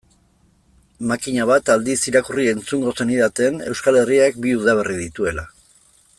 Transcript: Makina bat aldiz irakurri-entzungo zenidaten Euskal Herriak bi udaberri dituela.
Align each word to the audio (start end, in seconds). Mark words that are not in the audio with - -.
Makina 1.11 1.45
bat 1.51 1.69
aldiz 1.73 1.97
irakurri-entzungo 2.13 2.95
zenidaten 3.03 3.61
Euskal 3.69 4.01
Herriak 4.01 4.41
bi 4.47 4.55
udaberri 4.63 4.99
dituela. 5.05 5.45